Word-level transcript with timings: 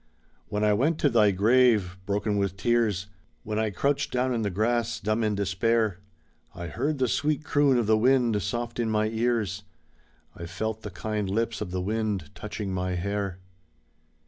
When 0.47 0.63
I 0.63 0.73
went 0.73 0.97
to 1.01 1.11
thy 1.11 1.29
grave, 1.29 1.95
broken 2.07 2.37
with 2.39 2.57
tears, 2.57 3.05
When 3.43 3.59
I 3.59 3.69
crouched 3.69 4.11
down 4.11 4.33
in 4.33 4.41
the 4.41 4.49
grass, 4.49 4.99
dumb 4.99 5.23
in 5.23 5.35
despair, 5.35 5.99
I 6.55 6.65
heard 6.69 6.97
the 6.97 7.07
sweet 7.07 7.43
croon 7.43 7.77
of 7.77 7.85
the 7.85 7.95
wind 7.99 8.41
soft 8.41 8.79
in 8.79 8.89
my 8.89 9.09
ears, 9.09 9.61
I 10.35 10.47
felt 10.47 10.81
the 10.81 10.89
kind 10.89 11.29
lips 11.29 11.61
of 11.61 11.69
the 11.69 11.81
wind 11.81 12.31
touching 12.33 12.73
my 12.73 12.95
hair. 12.95 13.37